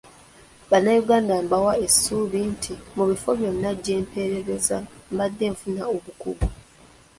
Bannayuganda 0.69 1.33
mbawa 1.45 1.73
essuubi 1.85 2.39
nti 2.53 2.73
mu 2.95 3.03
bifo 3.09 3.29
byonna 3.39 3.71
gye 3.83 3.95
mpeerezza 4.03 4.77
mbadde 5.13 5.45
nfuna 5.53 5.81
obukugu. 5.95 6.47